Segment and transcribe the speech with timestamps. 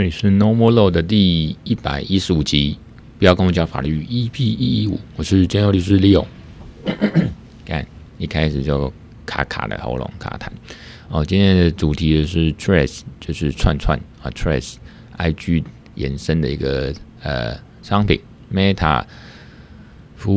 [0.00, 2.78] 这里是 No More Law 的第一百一十五集，
[3.18, 6.24] 不要跟我讲法律 EP 一一五，我是兼任律师 Leo。
[7.66, 7.86] 看，
[8.16, 8.90] 一开始就
[9.26, 10.48] 卡卡的喉咙卡痰。
[11.10, 15.64] 哦，今天的主题是 Threads，就是串串啊，Threads，IG
[15.98, 18.18] 衍生的一个呃商品
[18.50, 19.04] ，Meta
[20.16, 20.32] 服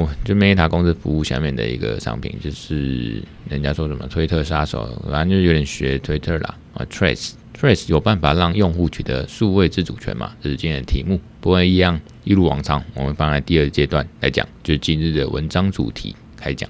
[0.00, 7.34] 务就 Meta 公司服务下面的一个商品，就是人家说什么推特杀手，反正就有点学推特啦啊，Threads。
[7.58, 10.34] Threads 有办法让用户取得数位自主权吗？
[10.42, 11.18] 这是今天的题目。
[11.40, 16.68] 不过一样，一如往常，我们放在第二阶段来讲，就是今日的文章主题开讲。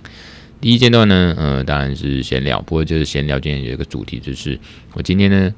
[0.61, 2.61] 第一阶段呢，呃，当然是闲聊。
[2.63, 4.57] 不过就是闲聊，今天有一个主题，就是
[4.95, 5.53] 我今天呢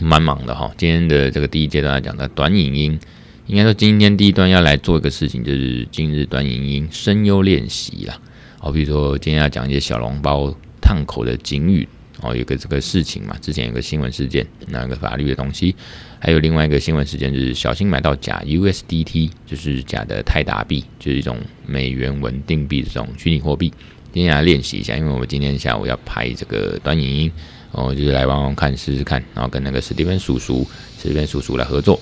[0.00, 0.72] 蛮忙的哈。
[0.78, 2.98] 今天的这个第一阶段来讲的短影音，
[3.46, 8.18] 应该说今天第一段要来做一个事情，就是今日短影音声优练习啦。
[8.58, 11.86] 好，比如说今天要讲一些小笼包烫口的警语。
[12.22, 15.74] 哦，有个这个事情嘛，之前有个新闻事件，那个法律的东西，
[16.18, 23.70] 还有另外一个新闻事件，就是小心买到假 USDT，就是假的泰达币，就是一种美元稳定币这种虚拟货币。
[24.14, 27.32] 今天来练习一下，因为我们今天下午要拍这个短影音，
[27.72, 30.66] 哦，就是来玩玩看，试试看，然后跟那个史蒂芬叔叔、
[30.98, 32.00] 史蒂芬叔叔来合作。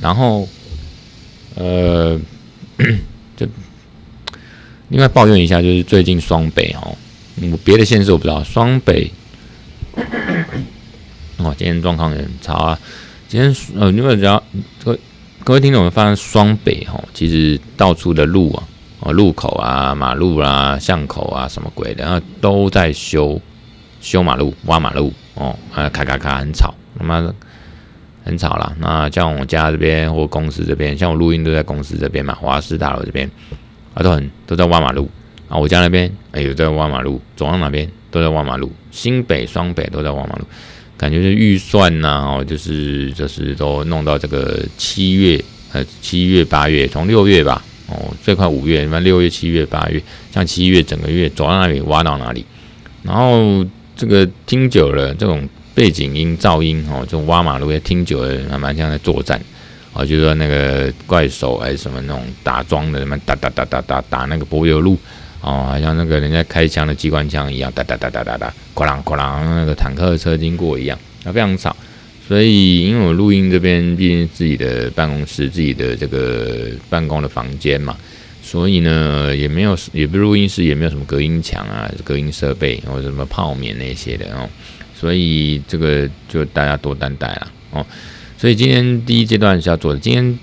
[0.00, 0.48] 然后，
[1.54, 2.20] 呃，
[3.36, 3.46] 就
[4.88, 6.96] 另外抱怨一下，就是最近双北哦，
[7.52, 9.08] 我，别的县市我不知道，双北。
[11.38, 12.78] 哦，今天状况也很差啊！
[13.28, 14.42] 今天呃，因为只要
[14.82, 15.00] 各位
[15.44, 18.62] 各位听众们发现双北哈，其实到处的路啊，
[19.00, 23.40] 哦，路口啊、马路啊、巷口啊，什么鬼的，然后都在修
[24.00, 27.32] 修马路、挖马路哦，啊，咔咔咔，很吵，他妈的
[28.24, 28.74] 很吵啦。
[28.80, 33.30] 那像我家这边或公司这边，像我录音都在公司这边嘛，华师大楼这边
[33.94, 35.08] 啊，都很都在挖马路
[35.48, 35.56] 啊。
[35.56, 40.44] 我家那边哎，有在挖马路，走到哪边都在挖马路，新北、双北都在挖马路。
[40.98, 45.42] 感觉是预算呐，哦，就是就是都弄到这个七月，
[45.72, 50.02] 呃，七月八月，从六月吧，哦，最快五月，那六月、七月、八月，
[50.34, 52.44] 像七月整个月走到哪里挖到哪里，
[53.04, 53.64] 然后
[53.96, 59.40] 这个听久了，这种背景音、噪音，哦，这种挖马路也听久了，还蛮像在作战，
[59.92, 64.98] 哦，就是说那个怪手还是什么那种打桩的，什么打打打打打打那个柏油路。
[65.40, 71.74] 哦，好像那个人家开枪的机关枪一样，哒哒哒哒哒哒，哐啷哐啷，那个坦克车经过一样，啊，非常吵。
[72.26, 77.96] 所以，因为我录音这边毕竟自己的办公室，自己的这个办公的房间嘛，
[78.42, 84.48] 所以呢，也没有，也不录音室，也没有什么隔音墙啊、隔音设备或者什么泡棉那些的哦。
[84.94, 87.86] 所以这个就大家多担待了哦。
[88.36, 90.38] 所以今天第一阶段是要做的，今天。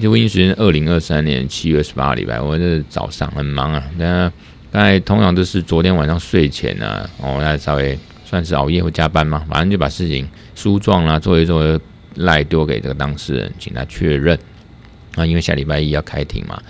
[0.00, 3.82] 录音时间二零二三年七月十八号礼拜，我这早上很忙啊。
[3.96, 4.30] 那
[4.72, 11.78] 刚才同样都是昨天晚上睡前啊，哦，那稍微算是熬夜或加班嘛，反正就把事情书状啦做一做，
[12.16, 14.38] 赖丢给这个当事人，请他确认。
[15.14, 16.60] 啊，因为下礼拜一要开庭嘛，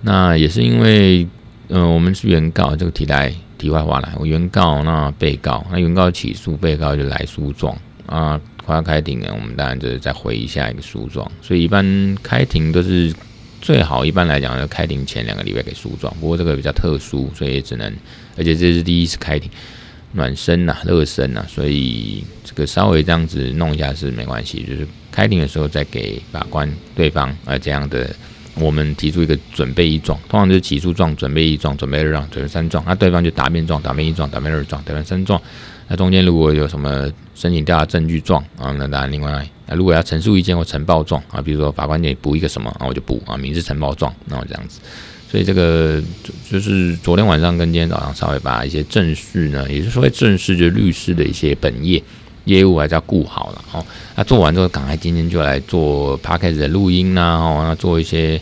[0.00, 1.26] 那也是因为，
[1.68, 7.76] 嗯、我们是原告，这个题来题外话来，我原告那被告，那原告起诉，被告就来诉状
[8.06, 8.40] 啊。
[8.68, 13.10] 快要开庭了，我们当然就是再回一下一个诉状，所以一般开庭都是
[13.62, 16.14] 最好，一般来讲要开庭前两个礼拜给诉状。
[16.20, 17.90] 不过这个比较特殊，所以只能，
[18.36, 19.50] 而且这是第一次开庭，
[20.12, 28.14] 暖身呐、啊，热身呐、啊，所以这个稍微这样子弄一下是没关系，就是开庭的时候再给法官对方啊这样的，
[28.56, 35.40] 我们提出一个准备一状，通常就是起诉状、准备一状、准备二状、准备三状，那对方就答辩状、答辩一状、答辩二状、答辩三状。
[35.88, 44.80] 那中间如果有什么申请调查证据状啊，那当然另外，那如果要陈述意见或呈报状啊，比如说法官给你补一个什么啊，我就补啊，民事呈报状，那我这样子。
[45.30, 52.02] 所以这个就就是昨天晚上跟今天早上稍微把一些正事呢，也就是说正事，就是律师的一些本业
[52.44, 53.84] 业务还是要顾好了哦。
[54.14, 58.40] 那做完之后，赶快今天就来做 Podcast 的录音呐，哦，那做一些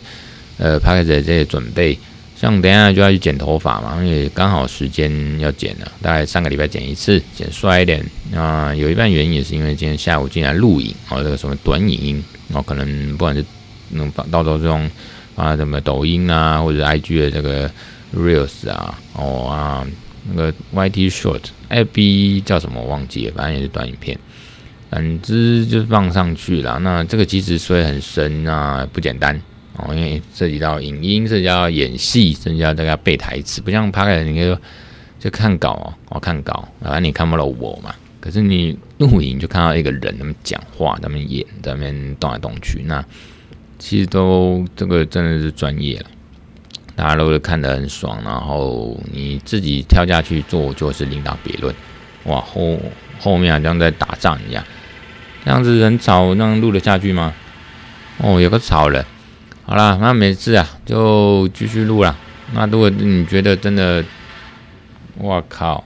[0.57, 1.97] 呃 Podcast 的这些准备。
[2.39, 8.05] 像等下就要去剪头发嘛，因为刚好时间要剪了，大概上个礼拜剪一次，剪帅一点。
[8.31, 12.23] 那有一半原因也是因为今天下午进来录影，哦，这个什么短影音，
[12.53, 13.43] 哦，可能不管是
[13.89, 14.87] 能放到时候这种
[15.35, 17.67] 啊什么抖音啊，或者 IG 的这个
[18.15, 19.87] Reels 啊，哦啊
[20.29, 24.15] 那个 YT Short，FB 叫什么我忘记了，反正也是短影片，
[24.91, 26.77] 总之就放上去了。
[26.79, 29.41] 那这个其实水很深啊，不简单。
[29.77, 34.59] 哦，因为涉及到影音，涉及到演戏，甚至要大家背台词，不像 Podcast 你可以说
[35.19, 37.93] 就看稿哦，我看稿，反正你看不到我嘛。
[38.19, 43.03] 可是你录影就看到一个人，他们讲话，他们演，他们动来动去，那
[43.79, 46.05] 其实都这个真的是专业了，
[46.95, 51.73] 大家都会看得很爽，然后你自己跳下去做就是另当别论。
[52.23, 52.77] 哇，后
[53.19, 54.63] 后面好像在打仗一样。
[55.45, 57.33] 这样子很吵，那录得下去吗？
[58.17, 59.05] 哦，有个吵了。
[59.69, 62.15] 好啦，那没事啊，就继续录啦。
[62.53, 64.01] 那如果你觉得真的，
[65.17, 65.83] 我靠，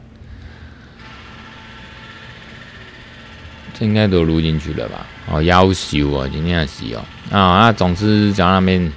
[3.74, 5.04] 这应该都录进去了吧？
[5.28, 7.04] 哦，夭寿哦，今天是哦。
[7.32, 8.94] 啊，那总之讲到那边，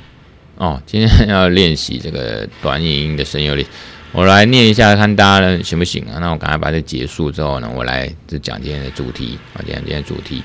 [0.57, 3.67] 哦，今天要练习这个短影音的声优力。
[4.13, 6.19] 我来念一下，看大家行不行啊？
[6.21, 10.43] 那我赶快把这结束之后呢，我来就讲今天的主题啊，讲今天的主题。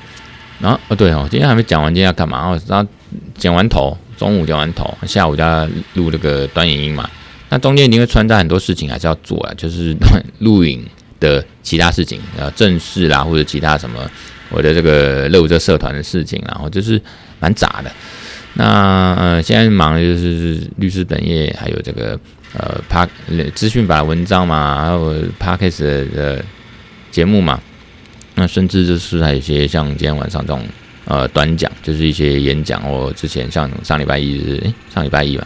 [0.60, 2.48] 然后哦，对哦，今天还没讲完，今天要干嘛？
[2.48, 2.90] 哦，然后
[3.36, 7.10] 剪完头，中午剪完头，下午就要录这个短影音嘛。
[7.50, 9.96] 那中间一定会穿插很多事情，还是要做啊，就是
[10.40, 10.86] 录影
[11.20, 14.08] 的其他事情，呃，正事啦，或者其他什么
[14.50, 17.02] 我的这个热舞社社团的事情，然后就是
[17.40, 17.92] 蛮杂的。
[18.56, 22.20] 那呃，现在忙的就是律师本业，还有这个。
[22.52, 23.08] 呃，帕
[23.54, 26.44] 资讯版文章嘛，还有 Podcast 的
[27.12, 27.62] 节目嘛，
[28.34, 30.66] 那甚至就是还有一些像今天晚上这种
[31.10, 32.90] 呃短讲，就是一些演讲。
[32.90, 35.46] 我之前像上礼拜一是，诶，上礼拜一吧，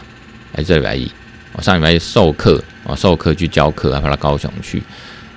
[0.52, 1.10] 还是这礼拜一？
[1.54, 4.80] 我上礼拜一授课，我授课去教课，还跑到高雄去。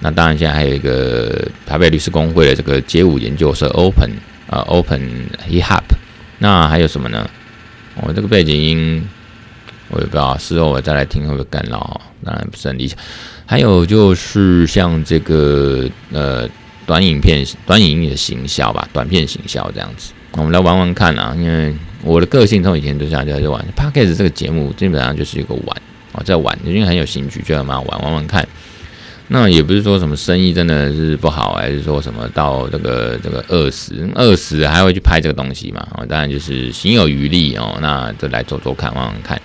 [0.01, 4.11] 那当然，现在还有一个台北律师公会的这个街舞研究社 Open
[4.49, 5.01] 啊、Open
[5.49, 5.83] Hip Hop。
[6.37, 7.27] 那还有什么呢？
[7.95, 9.07] 我、这个背景音。
[9.89, 12.99] 我也不知道，事后我再来听会不会干扰，当然不是很理想。
[13.45, 16.45] 还有就是像这个呃
[16.85, 21.35] 短影片、短影音的行销吧，短片行销这样子，我们来玩玩看啊。
[21.37, 25.81] 因为我的个性从以前就这样就在玩，Podcast 这个节目基本上就是一个玩
[26.13, 28.47] 哦，在玩，因为很有兴趣，就要蛮玩玩玩看。
[29.29, 35.85] 那也不是说什么生意真的是不好，还是说什么到这个这个饿死饿死还会去拍这个东西嘛？
[35.95, 39.37] 哦，当然就是行有余力哦，那就来走走看，玩玩看。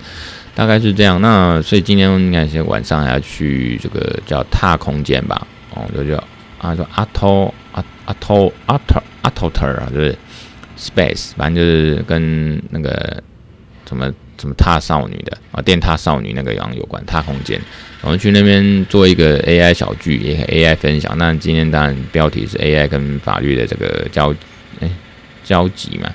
[0.55, 5.45] 大概是这样，那所以今天应该是晚上还要去这个叫踏空间吧，
[5.75, 6.23] 哦，就叫
[6.59, 10.17] 啊，叫阿托阿阿托阿托阿托特啊，就是
[10.79, 13.23] space，反正就是跟那个
[13.89, 17.61] 什么什么踏少女的啊，电踏少女那个样有关，踏空间，
[18.01, 21.17] 我们去那边做一个 AI 小剧，也 AI 分享。
[21.19, 24.35] 那今天当然标题是 AI 跟法律的这个交
[24.81, 24.91] 哎
[25.45, 26.11] 交集嘛，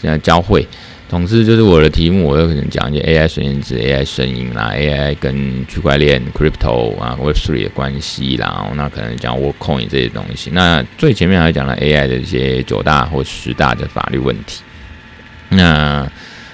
[0.00, 0.66] 这样交汇。
[1.08, 10.50] 总之就是我的题目，我有可能讲一些 AI 孙燕姿、AI 声音啦，AI 跟区块链、Crypto 啊、Web3 的关系啦，那可能讲 Workcoin 这些东西。
[10.52, 14.62] 那最前面还讲了 AI 的一些九大或十大的法律问题。
[15.48, 16.06] 那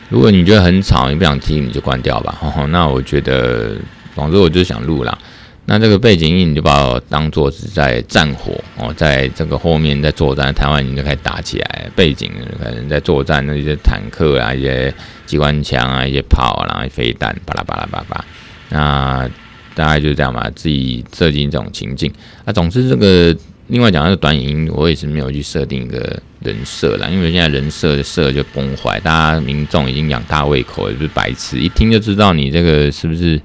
[0.08, 2.38] 如果你觉得很吵，你不想听，你就关掉吧。
[2.70, 3.74] 那我觉得，
[4.14, 5.18] 总之我就想录啦。
[5.66, 12.30] 那这个背景音你就把我当做是在战火哦，在这个后面在作战，台湾已经就开始打起来，背景
[12.62, 14.92] 可能在作战，那些坦克啊，一些
[15.24, 18.24] 机关枪啊，一些炮啊，然后飞弹，巴拉巴拉巴拉。
[18.68, 19.30] 那
[19.74, 22.12] 大概就是这样吧，自己设计这种情境。
[22.44, 23.34] 那总之这个
[23.68, 33.40] 另外讲那个短影音，我也是没有去设定一个人设啦，因为现在人设设就崩坏，大家民众已经养大胃口，也不是白痴，一听就知道你这个是不是。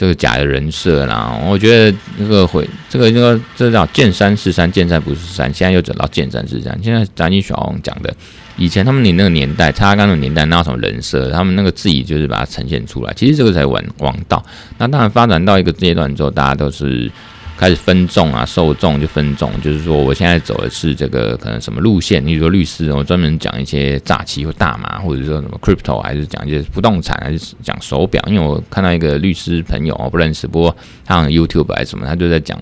[0.00, 6.74] 这个假的人设啦，我觉得这个会，这个这个这叫见山是山，见山不是山，现在又转到见山是山。
[6.82, 8.10] 现在张金小王讲的，
[8.56, 13.12] 以前他们你那个年代，他刚那个年代那什么人设，他们那个自己就是把它呈现出来。
[13.14, 14.42] 其实这个才王王道。
[14.78, 17.12] 那当然发展到一个阶段之后，大家都是。
[17.60, 22.24] 开始分众啊，受众就分众，就是说，我现在走的是这个可能什么路线？
[22.24, 28.24] 你比如说律师，我专门讲一些诈欺或大麻，或者说什么 crypto，还是讲一些不动产，还是讲手表？
[28.26, 30.74] 因为我看到一个律师朋友，我不认识，不过
[31.04, 32.58] 他好像 YouTube 还是什么，他就在讲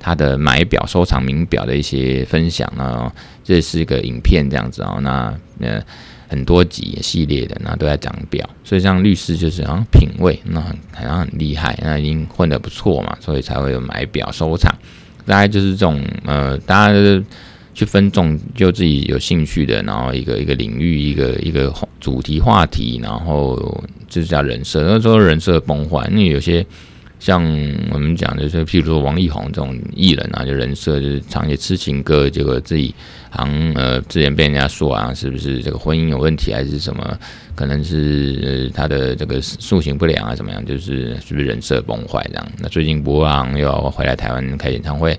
[0.00, 3.12] 他的买表、收藏名表的一些分享啊。
[3.44, 5.80] 这是一个影片这样子啊，那呃。
[6.30, 14.72] 很多集系列的，那都在讲表，所以像律师就是好像品味，那很好像很厉害，那已经混得不错嘛，所以才会有买表收藏。
[15.26, 17.24] 大概就是这种呃，大家就是
[17.74, 24.84] 去分众，就自己有兴趣的，然后一个一个领域，一个一个主题话题，然后就是叫人设。
[24.86, 26.64] 那时候人设崩坏，因为有些。
[27.20, 27.44] 像
[27.92, 32.94] 我们讲的，就是譬如说王力宏这种艺人啊，就人设就是唱一些痴情歌，结果自己
[33.28, 37.18] 好像呃之前被人家说啊，是不是这个婚姻有问题，还是什么？
[37.54, 40.64] 可能是他的这个素行不良啊，怎么样？
[40.64, 42.52] 就是是不是人设崩坏这样？
[42.58, 45.12] 那最近博昂又要回来台湾开演唱会，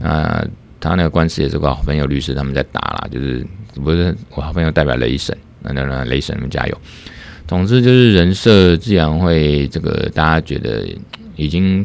[0.00, 0.42] 啊、
[0.80, 6.78] 他那个官司也是个好朋友律师他们在打啦，就是不是我好朋友代表雷神，那那那雷神们加油。
[7.46, 10.88] 总之就是人设自然会这个大家觉得。
[11.36, 11.84] 已经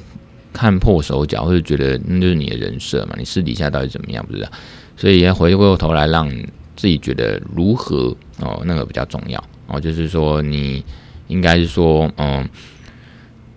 [0.52, 3.16] 看破手脚，或者觉得那就是你的人设嘛？
[3.18, 4.26] 你私底下到底怎么样？
[4.26, 4.50] 不知道，
[4.98, 6.30] 所以要回过头来，让
[6.76, 9.80] 自己觉得如何哦，那个比较重要哦。
[9.80, 10.84] 就是说，你
[11.28, 12.48] 应该是说，嗯，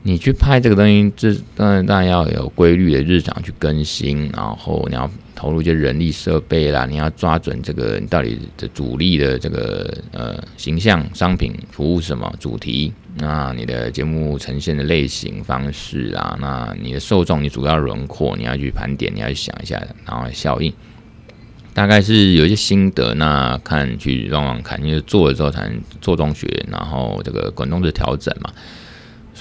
[0.02, 20.72] 你去拍这个东西，这当然当然要有规律的日常去更新，然后你要投入一些人力设备啦，你要抓准这个你到底的主力的这个呃形象、商品、服务什么主题，那你的节目呈现的类型方式啊，那你的受众、你主要轮廓，你要去盘点，你要去想一下，然后效应，
[21.74, 28.52] 大概是有一些心得，那看去往往看，因为做了之后才能做中学，然后这个滚动式调整嘛。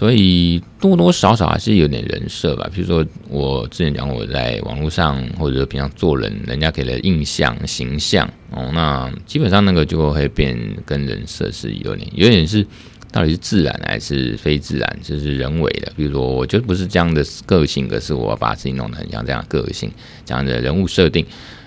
[0.01, 12.65] 所以多多少少还是有点人设吧，比如说我之前讲我在网络上或者平常做人，人家给的印象形象哦，那基本上那个就会变跟人设是有点有点是
[13.11, 15.93] 到底是自然还是非自然，就是人为的。
[15.95, 19.91] 比如说我就不是这样的个性，可是我把自己弄得很像这样的个性，
[20.25, 21.23] 这样的人物设定，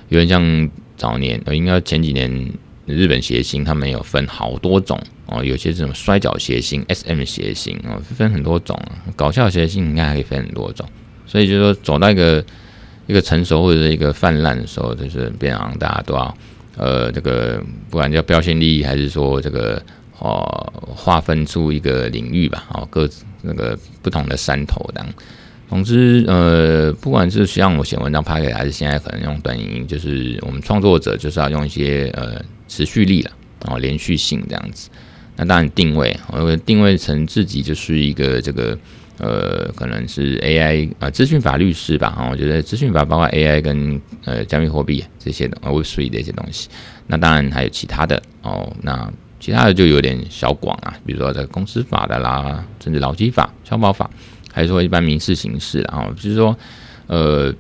[0.09, 2.51] 有点像早年，应该前几年
[2.87, 5.01] 日本谐星他们有分好多种。
[5.27, 8.79] 哦，有些这种摔角谐星、SM 谐星哦，分很多种。
[9.17, 10.87] 搞笑谐星应该还可以分很多种。
[11.27, 12.45] 所以就是说，走到一个
[13.07, 16.37] 一个成熟或者是一个泛滥的时候，就是变成大家都要
[16.77, 19.83] 呃，这个不管叫标新立异，还是说这个
[20.19, 22.67] 哦，划分出一个领域吧。
[22.75, 25.07] 哦，各自那个不同的山头当。
[25.71, 33.31] 总之，呃，不管是像我写文章拍给，还是现在可能用短影音，就是我们创作者就是要用一些呃持续力了，
[33.65, 34.89] 然后连续性这样子。
[35.37, 38.79] 那当然定位，我定位成自己就是一个这个
[39.19, 42.11] 呃，可能是 AI 啊、资讯法律师吧。
[42.11, 46.69] 哈，我觉得资讯法包括 AI 跟呃加密货币这些的 Web3 的一些东西。
[47.09, 54.09] 那当然还有其他的哦，那其他的就有点小广啊，比如说这个公司法的啦，甚至劳基法、消保法，
[54.53, 56.57] 还是说一般民事刑事，然后就是说
[57.09, 57.53] 呃。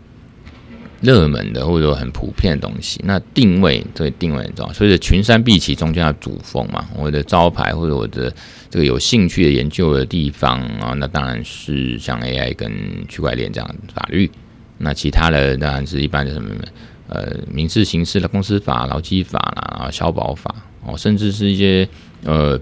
[1.05, 6.87] 热门的或者说很普遍的东西，那定位对定位很重要，所以群山毕起中间要主峰嘛。
[6.97, 8.35] 我的招牌或者我的
[8.71, 12.73] 这个有兴趣的研究的地方啊，那当然是像 AI 跟
[13.07, 14.31] 区块链这样的法律。
[14.79, 16.51] 那其他的当然是一般的什么
[17.07, 20.53] 呃民事、刑事的公司法、劳基法啦、消保法
[20.85, 21.87] 哦，甚至是一些
[22.25, 22.59] 呃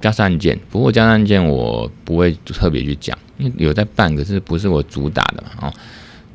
[0.00, 0.58] 家事案件。
[0.70, 5.72] 不过家事案件我不会特别去讲，因为有在办，可是不是我主打的嘛哦。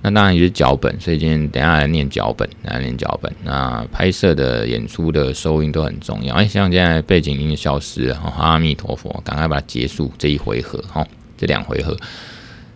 [0.04, 3.34] 那当然也是脚本，所以今天等下来念脚本，来念脚本。
[3.44, 6.36] 那拍摄的演出的收音都很重要。
[6.36, 11.98] 哎，像现在背景音消失了，阿弥陀佛，赶快把它结束这一回合，哈，这两回合。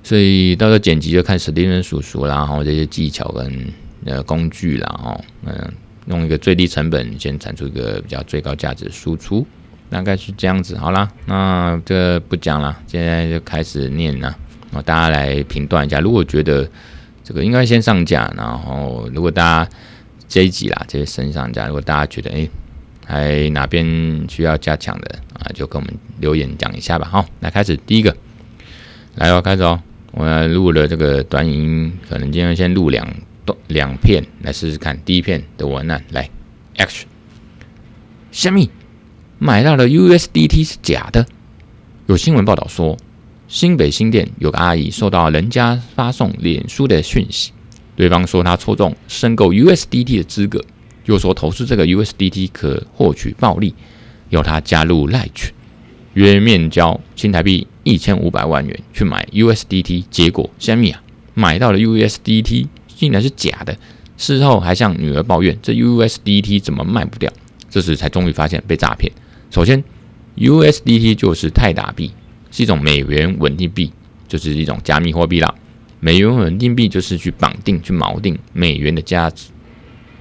[0.03, 3.67] 所以到时候剪辑就看史蒂芬叔叔啦，然后这些技巧跟
[4.03, 5.71] 呃工具啦，哈，嗯，
[6.07, 9.45] 用一个最低成本先产出一个比较最高价值的输出，
[9.91, 10.75] 大概是这样子。
[10.75, 14.35] 好啦，那这不讲了，现在就开始念了。
[14.73, 16.67] 啊，大家来评断一下，如果觉得。
[17.31, 19.71] 这个应该先上架，然后如果大家
[20.27, 22.49] 这一集啦，这些先上架，如果大家觉得哎，
[23.07, 23.85] 还哪边
[24.27, 27.07] 需要加强的啊，就跟我们留言讲一下吧。
[27.09, 28.13] 好，来开始第一个，
[29.15, 31.53] 来哦，开始哦，我要录了这个短影
[31.85, 33.07] 音，可能今天先录两
[33.45, 34.99] 段两片来试试看。
[35.05, 36.29] 第一片的文案来
[36.75, 37.05] ，Action，
[38.33, 38.69] 虾米
[39.39, 41.25] 买到的 USDT 是假的，
[42.07, 42.97] 有新闻报道说。
[43.51, 47.51] 新北新店有个阿姨收到人家发送脸书的讯息，
[47.97, 50.63] 对方说他抽中申购 USDT 的资格，
[51.03, 53.75] 又说投资这个 USDT 可获取暴利，
[54.29, 55.53] 要他加入赖群，
[56.13, 61.03] 约面交新台币一千五百万元去买 USDT，结果虾米啊，
[61.33, 63.77] 买到了 USDT 竟然是假的，
[64.15, 67.29] 事后还向女儿抱怨这 USDT 怎么卖不掉，
[67.69, 69.11] 这时才终于发现被诈骗。
[69.49, 69.83] 首先
[70.37, 72.11] ，USDT 就是泰达币。
[72.51, 73.91] 是一种美元稳定币，
[74.27, 75.55] 就是一种加密货币啦。
[75.99, 79.49] 美元稳定币就是去绑定、去锚定美元的价值，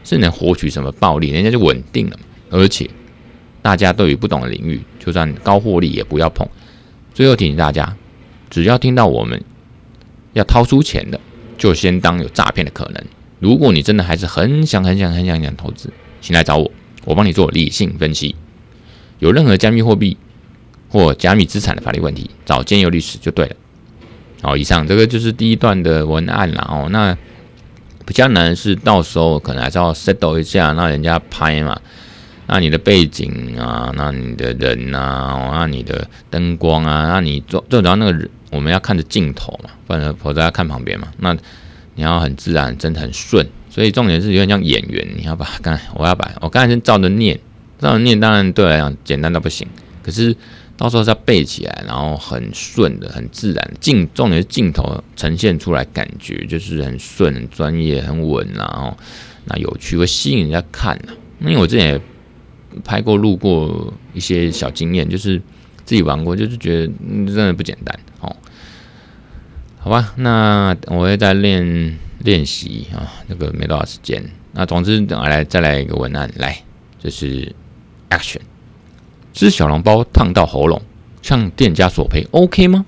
[0.04, 2.18] 是能获取什么暴利，人家就稳定了。
[2.50, 2.88] 而且
[3.62, 6.46] 大家对于不懂的领域，就算高获利也不要碰。
[7.12, 7.96] 最后提醒大家，
[8.48, 9.42] 只要听到我们
[10.34, 11.18] 要掏出钱的，
[11.56, 13.04] 就先当有诈骗的可能。
[13.38, 16.70] 如果你真的还是很想、很想、很想、很想投资，请来找我，
[17.06, 18.36] 我帮你做理性分析。
[19.18, 20.16] 有任何加密货币。
[20.90, 23.56] 或加密资产的法律问题，找兼有律师就对了。
[24.42, 26.88] 好，以上这个就是第一段的文案了哦。
[26.90, 27.16] 那
[28.06, 31.78] 比较难是到时候可能还是要 settle 一下，那人家拍嘛，
[32.46, 41.06] 那你的背景啊，那你的人啊，那你的灯光啊，那你做最主要那个人，我们要看着镜头嘛，不然否则要看旁边嘛。
[41.18, 41.32] 那
[41.94, 43.46] 你要很自然，真的很顺。
[43.68, 47.38] 所以重点是有点像演员，你要把刚我要把我刚才先照着念，
[47.78, 49.68] 照着念，当然对我来讲简单到不行，
[50.02, 50.34] 可是。
[50.80, 53.72] 到时候是要背起来，然后很顺的、很自然。
[53.80, 58.96] 镜重点是镜头呈现出来，感觉就是很顺、很专业、很稳，然后
[59.44, 60.98] 那有趣，会吸引人家看。
[61.40, 62.00] 因为我之前也
[62.82, 65.36] 拍过、录过一些小经验，就是
[65.84, 66.86] 自己玩过，就是觉得
[67.26, 68.34] 真的不简单哦。
[69.80, 74.24] 好吧，那我会再练练习啊，那个没多少时间。
[74.52, 76.58] 那总之，等下来再来一个文案，来，
[76.98, 77.54] 这是
[78.08, 78.40] action。
[79.40, 80.82] 吃小笼包烫到喉咙，
[81.22, 82.84] 向店家索赔，OK 吗？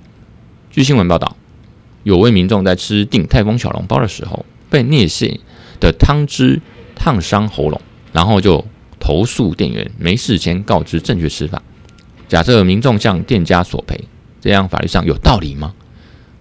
[0.71, 1.35] 据新闻报道，
[2.03, 5.41] 有位民众在吃定泰丰小笼包的时候，被镍馅
[5.81, 6.61] 的汤汁
[6.95, 7.81] 烫伤喉咙，
[8.13, 8.63] 然后就
[9.01, 11.63] 投诉店员没事先告知正确吃法。
[12.29, 13.99] 假设民众向店家索赔，
[14.39, 15.73] 这样法律上有道理吗？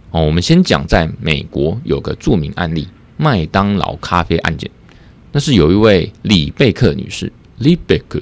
[0.10, 4.70] 哦，我们先讲，在美国有个著名案例——麦当劳咖啡案件。
[5.32, 8.22] 那是有一位李贝克女士李贝克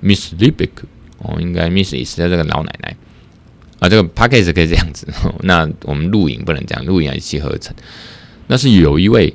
[0.00, 0.84] Miss 李贝克
[1.18, 2.96] 哦，应该 Miss 也是这个老奶奶
[3.78, 3.88] 啊。
[3.88, 5.06] 这个 p a c k a g e 可以这样子，
[5.42, 7.74] 那我们录影不能这样，录影要一气呵成。
[8.46, 9.34] 那是有一位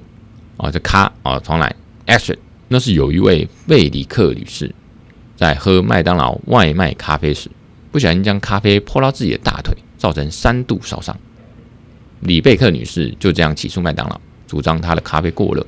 [0.57, 1.75] 啊，这咖啊，重来
[2.07, 2.37] Action。
[2.67, 4.73] 那是有一位贝里克女士
[5.35, 7.49] 在喝麦当劳外卖咖啡时，
[7.91, 11.17] 不小心将咖啡泼到自己的大腿，造成三度烧伤。
[12.21, 15.65] 李贝克女士就这样起诉麦当劳，主张她的咖啡过热。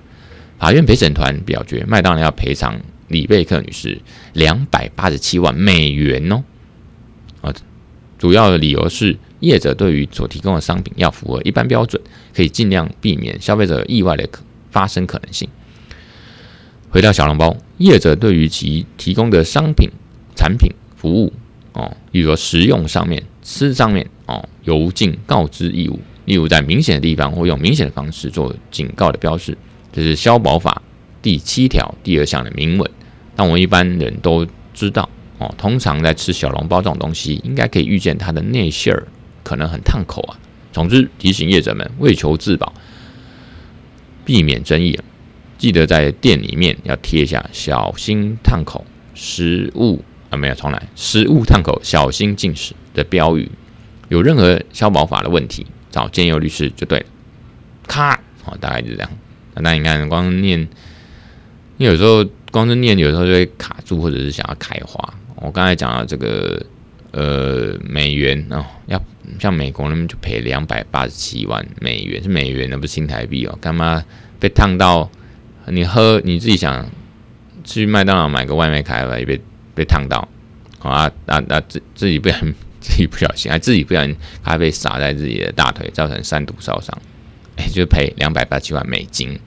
[0.59, 2.79] 法院陪审团表决，麦当劳要赔偿
[3.13, 4.01] 李贝克女士
[4.33, 6.43] 两百八十七万美元哦。
[7.41, 7.53] 啊，
[8.17, 12.01] 主要的理由是业者对于所提供的商品要符合一般标准，
[12.35, 14.27] 可以尽量避免消费者意外的
[14.71, 15.47] 发生可能性。
[16.89, 19.89] 回到小笼包，业者对于其提供的商品、
[20.35, 21.33] 产品、服务
[21.73, 29.57] 哦，例如食用上面、吃上面哦，有尽告知义务，例如在明显的地方或用明显的方式做警告的标示。
[29.91, 30.81] 这是消保法
[31.21, 32.91] 第七条第二项的明文，
[33.35, 35.53] 但我们一般人都知道哦。
[35.57, 39.07] 通常在吃小笼包这种东西，应该可以预见它的内馅儿
[39.43, 40.39] 可能很烫口啊。
[40.71, 42.73] 总之，提醒业者们为求自保，
[44.25, 44.99] 避免争议，
[45.57, 53.49] 记得在店里面要贴一下“小心烫口”食物啊，没有重来“食物烫口，小心进食”的标语。
[54.09, 57.05] 有任何消保法的问题，找建佑律师就对了。
[57.87, 59.09] 咔，好，大概就这样。
[59.55, 60.59] 那你看，光念，
[61.77, 65.11] 因为有时候光是念，有时候就会卡住，或者是想要开花。
[65.37, 66.63] 我刚才讲了这个，
[67.09, 69.03] 呃，美元哦，要
[69.39, 73.57] 像美国那边就赔两百八十七万美元，是美元，那不是新台币哦。
[73.59, 74.05] 干嘛
[74.39, 75.09] 被烫到？
[75.65, 76.87] 你喝你自己想
[77.63, 79.41] 去麦当劳买个外卖咖啡，也被
[79.73, 80.27] 被烫到，
[80.77, 81.59] 好啊啊啊！
[81.67, 86.95] 自 自己不小心，自己不小心，还自己不小心咖啡洒在自己的大腿，造成三度烧伤。
[87.55, 89.39] 哎，就赔两百八十七万美金，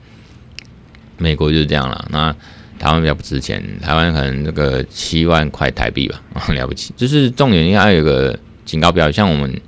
[1.17, 2.07] 美国就是这样了。
[2.11, 2.35] 那
[2.77, 6.21] 台湾比较不值钱，台湾可能这个七万块台币吧，
[6.53, 6.93] 了不起。
[6.95, 9.61] 就是重点应该有个警告标语，像我们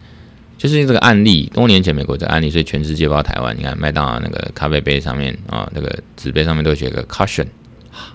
[0.57, 7.47] 就是这个案例，多年前美国这个案例，所以全世界包括台湾，你看麦当劳那个咖啡杯上面啊，那个纸杯上面都写个 caution，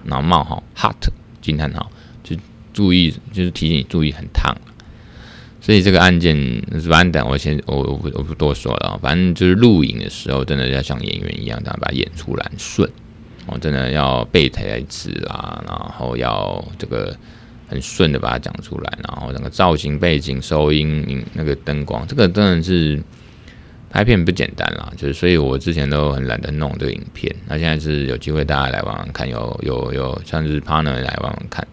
[0.05, 0.95] 然后冒号 hot
[1.41, 1.91] 惊叹号，
[2.23, 2.37] 就
[2.73, 4.55] 注意，就是提醒你注意很烫。
[5.61, 6.37] 所以这个案件
[6.79, 12.87] 是完蛋，我先我我不我不多说了，反正就是录影的时候，真的要像演员一样，这样把它演出来顺。
[13.47, 17.15] 我真的要背台词啊，然后要这个
[17.69, 23.03] 很顺的把它讲出来，然后整个造型、背景、收音、那个灯光，这个真的是
[23.91, 24.93] 拍片不简单啦。
[24.97, 31.67] 就是所以我之前都很懒得弄这个影片，那现在是有机会大家来玩玩看，有有有像是 partner 来玩玩看。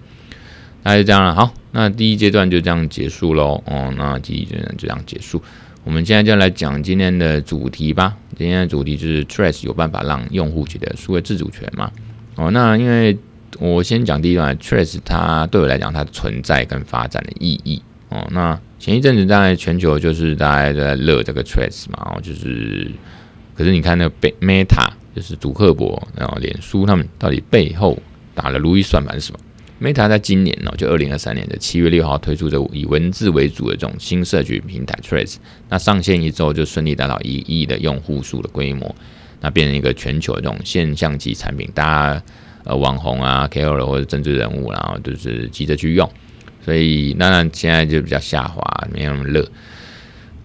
[0.83, 3.63] 那就这样了，好，那第一阶段就这样结束喽。
[3.65, 5.41] 哦，那第一阶段就这样结束。
[5.83, 8.15] 我们现在就来讲今天的主题吧。
[8.37, 11.91] 今天的主题就是 Threads 有办法让用户取得数位自主权吗？
[12.35, 13.17] 哦，那因为
[13.59, 17.81] 我先讲第一段，Threads 它对我来讲它存在跟发展的意义。
[18.09, 22.91] 哦，那前一阵子在全球就是大家都在热这个 Threads 嘛，哦，就是，
[23.55, 27.97] 可是你看那个 Meta 就是祖克伯，然后脸书他们到底背后
[28.35, 29.39] 打了如意算盘是什么
[29.81, 35.37] ？Meta 在今年呢，就二零二三年的七月六号推出这以文字为主的这种新社群平台 Threads，
[35.69, 38.95] 那上线一周就顺利达到一亿的用户数的规模，
[39.39, 42.23] 那变成一个全球的这种现象级产品，大家
[42.63, 46.07] 呃网红啊、KOL 或者政治人物，然后就是急着去用，
[46.63, 49.49] 所以当然现在就比较下滑，没有那么热。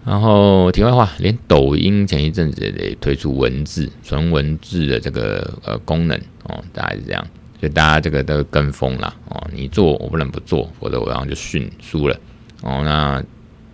[0.03, 7.27] 然后题外话，连抖音前一阵子也推出文字纯文字的这个呃功能哦，大概是这样。
[7.59, 12.15] 所以大家这个都跟风了哦，你做我不能不做，否则我然后就逊输了
[12.61, 12.81] 哦。
[12.83, 13.23] 那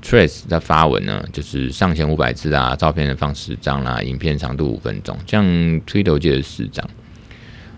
[0.01, 5.45] Threads 在发文呢，就是上限五百字啊，照片放十张啦，影片长度五分钟，像
[5.81, 6.87] Twitter 界的十张。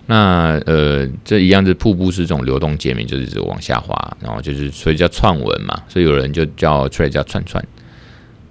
[0.07, 7.63] 那呃，这一样是瀑布式这种流动界面，就是一直往下滑，然后就是所以叫串文嘛，所以有人就叫 Threads 叫串串。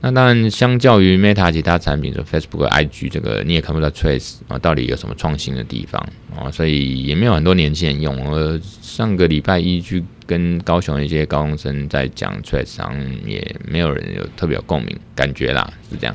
[0.06, 5.98] 那当然，相较于 Meta 其他产品，就 Facebook、IG 这个你也看不到 Trace 啊，到底有什么创新的地方
[6.36, 6.50] 啊？
[6.50, 8.14] 所以也没有很多年轻人用。
[8.22, 16.14] 我上个礼拜一去跟高雄一些高中生在讲 Trace 上，也没有人有特别有共鸣感觉啦，是这样。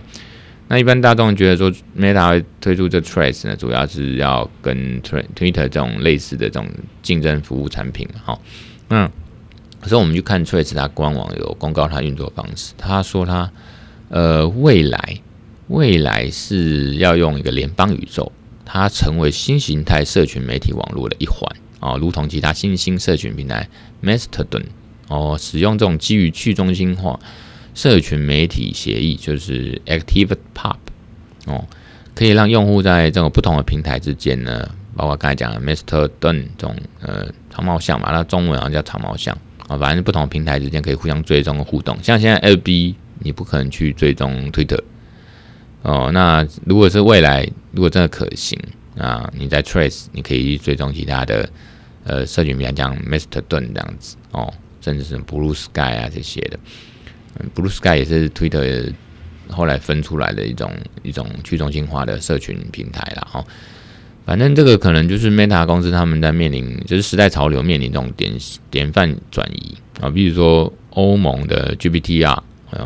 [0.67, 6.69] 那一般大众觉得说，Meta 推出这 Trace 呢，主要是要跟 Twitter 这种类似的这种
[7.01, 8.07] 竞争服务产品。
[8.23, 8.39] 好，
[8.87, 9.09] 那
[9.81, 13.51] 可是我们去看 Trace 它官网有公告它运作方式，他说他
[14.09, 15.17] 呃未来
[15.67, 18.31] 未来是要用一个联邦宇宙，
[18.65, 23.69] 它成为新形态社群媒体网络的一环啊，如同其他新兴社群平台
[24.03, 24.65] Mastodon
[25.07, 27.19] 哦，使用这种基于去中心化。
[27.75, 30.75] 社群媒体协议就是 ActivePub
[31.45, 31.63] 哦，
[32.13, 41.97] 可以让用户在这种不同的平台之间呢，包括刚才讲的 Mastodon 这种呃长毛象嘛，那中文好像叫长毛象啊，反正不同平台之间可以互相追踪和互动。
[42.03, 44.81] 像现在 FB 你不可能去追踪 Twitter
[45.81, 48.59] 哦，那如果是未来如果真的可行
[48.97, 51.49] 啊，你在 Trace 你可以去追踪其他的
[52.03, 56.59] 呃社群平台，像 Mastodon 这样子哦，甚至是 Blue Sky 啊这些的。
[57.55, 58.93] Blue Sky 也是 Twitter
[59.49, 60.71] 后来分出来的一种
[61.03, 63.43] 一种去中心化的社群平台了哈。
[64.25, 68.31] 反正这个可能就是 Meta 公司他们在面临，就是时代潮流面临这种典
[68.69, 70.09] 典范转移啊。
[70.09, 72.43] 比如说欧盟的 GDPR，啊，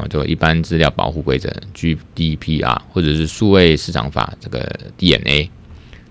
[0.10, 4.68] 就一般资料保护规则 GDPR，或者是数位市场法这个
[4.98, 5.50] DNA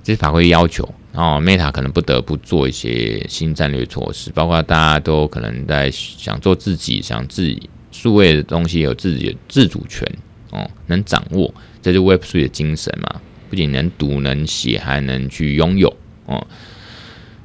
[0.03, 7.69] 这些法规要求，然后 Meta 可能不得不做一些新战略措施，包括大家都可能在想做自己，想自己。
[7.95, 10.11] 数位的东西有自己的自主权
[10.51, 13.21] 哦，能掌握，这是 Web3 的精神嘛？
[13.51, 16.47] 不仅能读能写，还能去拥有哦。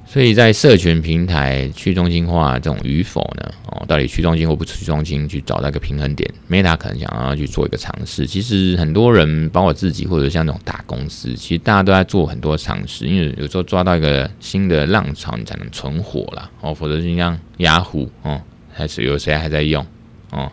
[0.10, 3.52] 所以在社群平台去中心化这种与否呢？
[3.66, 8.26] 哦，到底去中心或不去中心，去找到一个平衡点？Meta 可能想要去做一个尝试。
[8.26, 16.50] 其实很多人，包括自己或者像这种大公司，其实大家都在做很多尝试，因为有时候抓到一个新的浪潮，你才能存活啦。
[16.62, 16.74] 哦。
[16.74, 18.42] 否则就像雅虎哦，
[18.74, 19.86] 还是有谁还在用？
[20.32, 20.50] 哦，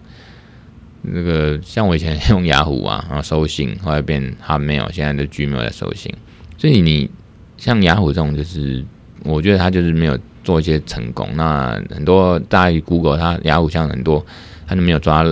[1.02, 6.12] 那个像我以前用雅虎啊，然后收信，后来变它没有现在的 Gmail 在收信。
[6.58, 7.08] 所以你
[7.56, 8.84] 像雅虎这种，就是
[9.24, 11.28] 我觉得他就是没有做一些成功。
[11.34, 14.24] 那很多大于 Google，它雅虎像很多，
[14.66, 15.24] 他就没有抓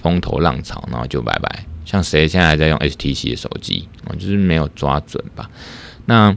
[0.00, 1.64] 风头浪潮，然后就拜拜。
[1.84, 5.50] 像谁现在还在用 HTC 的手机，哦，就是没有抓准吧？
[6.06, 6.36] 那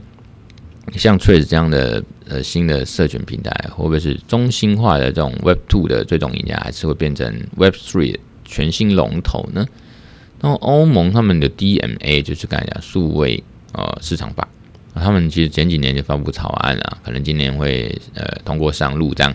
[0.96, 2.02] 像 Threads 这样的。
[2.26, 9.66] 呃，新的社群平台会不会是中心化的这种 Web Two 的最终赢家，还是会变成 Web Three 全新龙头呢？
[10.40, 14.48] 那么欧盟他们的 DMA 就是刚才讲数位呃市场法，
[14.94, 19.34] 他们其实前几年就发布草案了，可能今年会呃通过上路这样。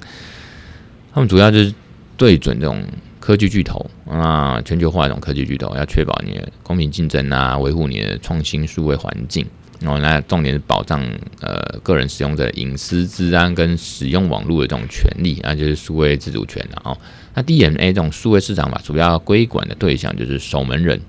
[1.14, 1.74] 他们主要就是
[2.18, 2.84] 对准这种
[3.20, 9.46] 科技巨头啊，全球化这种科技巨头，要确保你的公平竞争啊，维护你的创新数位环境。
[9.82, 11.02] 然哦，那重点是保障
[11.40, 16.98] 呃个人使用者隐私、治安跟使用网络的这种权利，那就是数位自主权了哦。
[17.34, 21.00] 那 DMA 这种数位市场法主要规管的对象就是守门人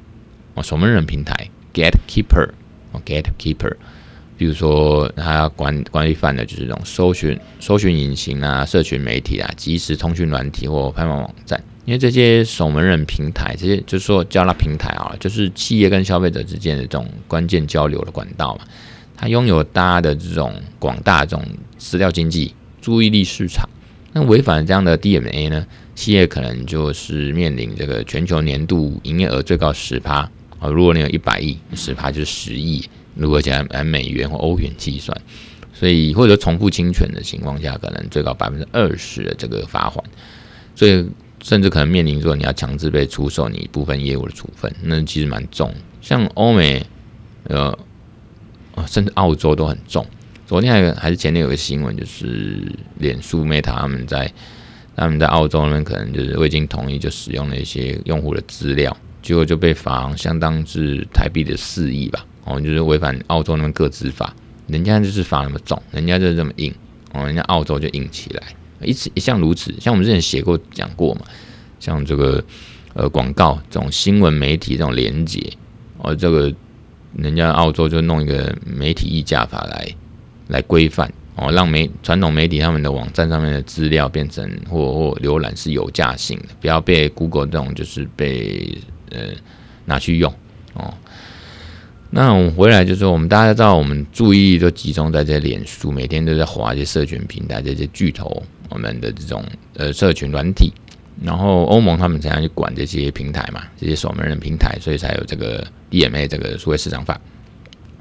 [0.55, 2.51] 哦，守门人平台 Gatekeeper
[2.93, 3.75] 哦，Gatekeeper，
[4.41, 11.63] 比如说它要管管理范的就是这种搜寻搜寻引擎啊、社群媒体啊、即时通讯软体或拍卖网站。
[11.85, 18.63] 因为这些守门人平台，这些就是说叫它平台啊，就是企业跟消费者之间的这种关键交流的管道嘛。
[19.15, 21.45] 它拥有大家的这种广大这种
[21.77, 23.69] 资料经济、注意力市场。
[24.15, 30.21] 那违反这样的 DMA 呢，企业可能就是面临这个全球年度营业额最高十趴
[30.59, 30.71] 啊。
[30.71, 32.83] 如果你有一百亿，十趴就是十亿。
[33.21, 35.17] 如果讲按美元或欧元计算，
[35.73, 40.05] 所以或者重复侵权的情况下，可能最高百分之二十的这个罚款。
[40.75, 41.09] 所以。
[41.43, 45.73] 甚至可能面临说你要强制被出售你部分业务的处分，那其实蛮重。
[46.03, 46.85] 像欧美，
[47.45, 47.75] 呃，
[48.87, 50.07] 甚至澳洲都很重。
[50.47, 54.31] 昨天还还是前天有个新闻，就是脸书 Meta 他们在
[54.95, 62.23] 他们在澳洲那边可能就是未经同意就使用了一些用户的资料，结果就被罚相当至台币的四亿吧。
[62.45, 64.35] 哦，就是违反澳洲那边个资法，
[64.67, 66.75] 人家就是罚那么重，人家就是这么硬，
[67.13, 68.43] 哦，人家澳洲就硬起来。
[68.83, 71.21] 一直一向如此，像我们之前写过讲过嘛，
[71.79, 72.43] 像这个
[72.95, 75.53] 呃广告这种新闻媒体这种连结，
[75.99, 76.51] 哦，这个
[77.15, 79.87] 人家澳洲就弄一个媒体议价法来
[80.49, 88.79] 来规范哦，让媒传统媒体他们的网站上面的资料变成或或浏览是有价性的，不要被 Google 这种就是被
[89.11, 89.27] 呃
[89.85, 90.33] 拿去用
[90.73, 90.95] 哦。
[92.11, 98.43] 那我们回来就是说，我们大家知道，我们注意力都集中在这脸书，每天都在划这些社群平台，这些巨头。
[98.69, 99.45] 我们的这种
[99.75, 100.73] 呃社群软体，
[101.23, 103.63] 然后欧盟他们怎样去管这些平台嘛？
[103.77, 107.21] 这些守门人平台，所以才有这个 DMA 这个数位市场法。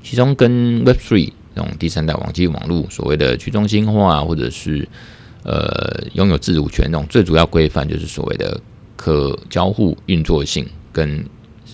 [0.04, 4.88] 其中跟 Web3 这种第三代网际网络所谓的去中心化，或者是
[5.43, 8.60] 呃拥有自主权这种最主要规范，就是所谓的
[8.95, 11.24] 可交互运作性跟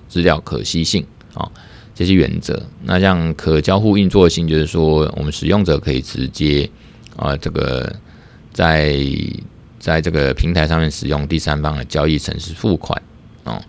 [0.08, 1.52] 资料可吸性啊
[1.96, 2.62] 这些原则。
[2.84, 6.70] 那像可交互运作性，就是说我们使用者可以直接
[7.16, 7.92] 啊这个
[8.54, 8.96] 在
[9.80, 13.02] 在这个平台上面使用第三方的交易程式付款
[13.46, 13.60] 哦。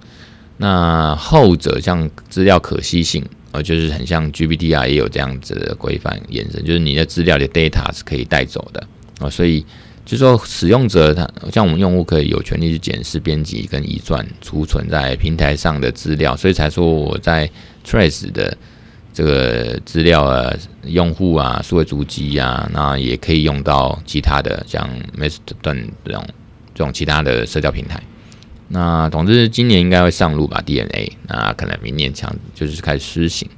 [0.59, 8.87] 那后者像资料可携性，呃，就是很像 GPDR 也有这样子的规范延伸，就是你的资料的 data 是可以带走的
[9.21, 9.65] 啊，所以
[10.07, 17.51] 就是说使用者他像我们用户可以有权利去检视、编辑跟移转储存在平台上的资料，所以才说我在
[17.85, 18.57] Threads 的
[19.13, 20.51] 这个资料啊、
[20.85, 24.89] 用户啊、数位足迹啊，那也可以用到其他的像
[25.19, 26.25] Mastodon 这种
[26.73, 28.01] 这种其他的社交平台。
[28.69, 33.49] 那总之，今年应该会上路吧？DNA，那可能明年强就是开始施行。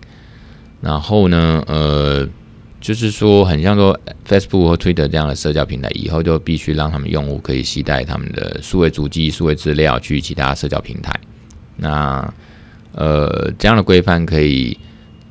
[0.80, 2.28] 然后呢，呃，
[2.80, 11.12] 就是说，很像说 Facebook 和 Twitter 这样的社交平台，以后就必须让他们用户可以携带他们的数位足迹、数位资料去其他社交平台。
[11.76, 12.32] 那
[12.92, 14.76] 呃，这样的规范可以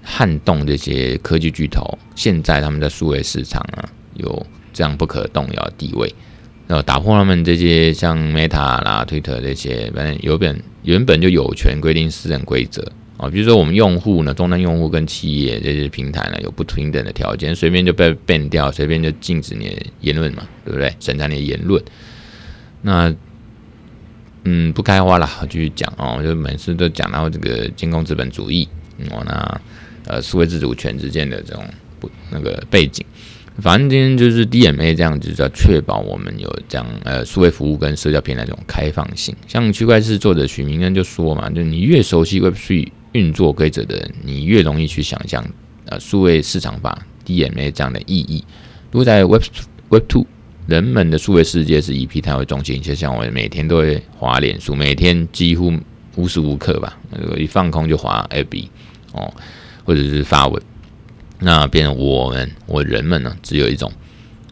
[0.03, 6.13] 撼动这些科技巨头，现在他们的数位市场啊，有这样不可动摇地位。
[6.67, 12.85] 呃，打破他们这些像 Meta 啦、Twitter 这些，反正有本原本就有权规定私人规则
[13.17, 13.29] 啊。
[13.29, 20.93] 比如说，我们用户呢，终端用户跟企业这些平台呢，有不平等的条件，随便就被 ban 掉，随便就禁止你的言论嘛，对不对？
[20.99, 21.83] 审查你的言论。
[22.81, 23.13] 那，
[24.43, 26.21] 嗯，不开花了，继续讲哦。
[26.23, 28.67] 就每次都讲到这个监控资本主义，
[29.11, 29.61] 哦，那
[30.05, 31.65] 呃，数位自主权之间的这种
[31.99, 33.05] 不那个背景。
[33.59, 39.35] 反正今天就是 DMA 这样子，就要确保我们有这样呃数位服务跟社交平台这种开放性。
[39.47, 45.43] 像区块链作者许明恩就说嘛，就你越熟悉 Web3 运作规则的人，你越容易去想象
[45.87, 48.43] 呃数位市场法 DMA 这样的意义。
[48.91, 49.41] 如果在 Web
[49.89, 50.25] Web Two，
[50.67, 55.73] 人们的数位世界是以平台为中心，就像我每天都会滑脸书，每天几乎
[56.15, 56.95] 无时无刻吧，
[57.35, 58.67] 一放空就滑 FB
[59.13, 59.33] 哦，
[59.83, 60.61] 或者是发文。
[61.39, 63.91] 那变成我们我人们呢，只有一种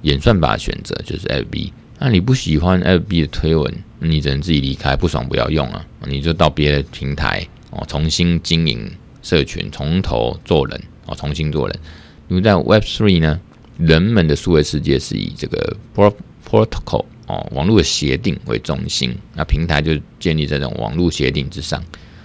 [0.02, 1.72] 演算法选择，就是 FB。
[2.00, 11.80] 那你不喜欢 FB 的推文，你只能自己离开，不爽不要用啊，你就到别的平台哦，重新经营社群，从头做人哦，重新做人。
[12.28, 13.40] 因为在 Web3 呢，
[13.78, 21.84] 人们的数位世界是以这个 protocol 哦，网络的协定为中心，那平台就建立在这种网络协定之上，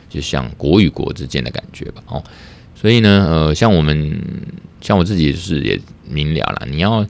[0.08, 2.22] 就像国与国之间的感觉吧，哦。
[2.74, 4.22] 所以呢，呃，像我们，
[4.80, 7.06] 像我自己是也明了了，你要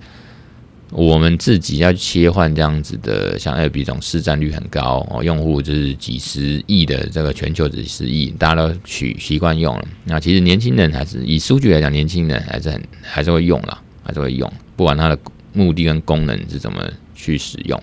[0.92, 9.88] 我们自己要切换这样子的，像二 B 这种市占率很高哦，用户就是几十亿的这个全球几十亿，大家都取习惯用了。
[10.04, 15.18] 那其实年轻人还是以数据来讲，年轻人还是很还是会用啦，还是会用，不管它的
[15.52, 17.80] 目的跟功能是怎么去使用。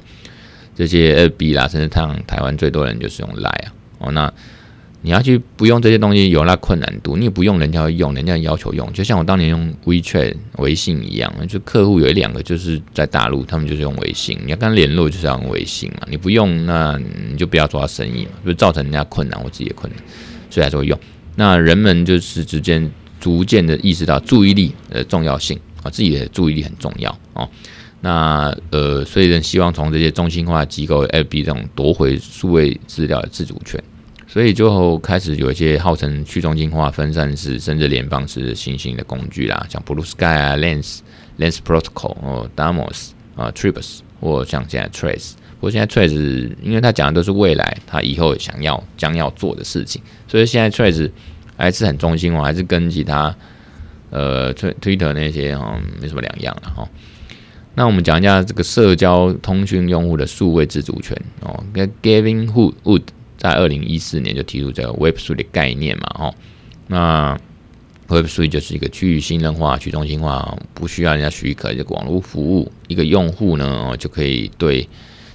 [0.76, 4.34] 这些二 B 啦，甚至像台湾最多人就是用 Line 啊，哦那。
[5.08, 17.00] 你要去不用这些东西，有那困难度，你也不用人家会用，人家要求用，就像我当年用 WeChat 微信一样，就客户有一两个就是在大陆，他们就是用微信，你要跟他联络就是要用微信嘛，你不用那
[17.32, 20.04] 你就不要做他生意嘛，就造成人家困难，我自己的困难，
[20.50, 21.00] 所以还是会用。
[21.38, 22.91] 那人们就是之间
[23.22, 27.48] 逐渐的意识到注意力的重要性啊，自己的注意力很重要哦。
[28.02, 33.82] 那呃，所以呢，希望从这些中心化机构 FB 这种夺回数位资料的自主权。
[34.30, 41.00] 所以就开始有一些号称去中心化、分散式甚至联邦式新兴的工具啦，像 Blue Sky 啊、Lens、
[41.40, 45.32] Lens Protocol 哦、Damos 啊、Tribus 或像现在 Trace。
[45.60, 51.10] 不过现在 Trace 因为它讲的都是未来，它以后想要将要做的事情，所以现在 Trace
[51.56, 53.34] 还是很中心化，还是跟其他
[54.10, 56.88] 呃 Twitter 那些哦没什么两样了哈。
[57.76, 63.04] 那我们讲一下这个社交通讯用户的数位自主权哦，跟 Gavin Wood。
[63.48, 66.36] 在二零一四年就提出这个 Web3 的概念嘛，哦，
[66.88, 67.40] 那
[68.08, 74.88] Web3 就是一个区域信任化、去中心化，不需要人家许可这个网络服务，一个用户呢就可以对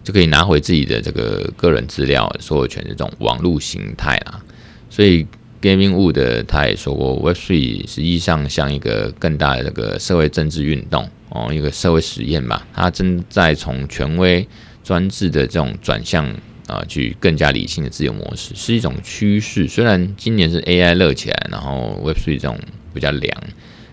[0.04, 4.42] 就可以拿回自己的这个个人资料所有权这种网络形态啊。
[4.90, 5.26] 所以
[5.60, 14.46] Gaming Wood 他也说过，Web3 实际上像一个更大的这个社会政治运动哦，一个社会实验吧，它正在从权威
[14.82, 16.34] 专制的这种转向。
[16.72, 19.68] 啊，去更加理性的自由模式是一种趋势。
[19.68, 22.58] 虽然今年是 AI 热起来，然后 Web3 这种
[22.94, 23.30] 比较凉，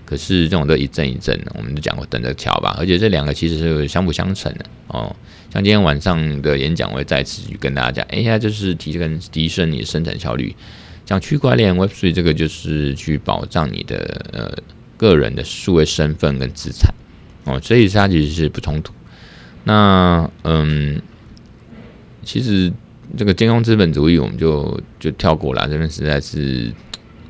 [0.05, 1.51] 可是这种都一阵一阵的。
[1.57, 2.77] 我们就讲过，等着瞧吧。
[2.79, 5.13] 而且这两个其实是相辅相成的哦。
[5.51, 10.55] 像今天晚上的演讲，我会再次去跟大家讲，AI 就是提升提升你的生产效率。
[11.05, 14.57] 像区块链 Web3 这个就是去保障你的呃
[14.95, 16.93] 个人的数位身份跟资产
[17.43, 18.93] 哦，所以它其实是不冲突。
[19.65, 21.01] 那嗯。
[22.29, 22.71] 其实
[23.17, 25.67] 这个监控资本主义，我们就就跳过了。
[25.67, 26.71] 这边实在是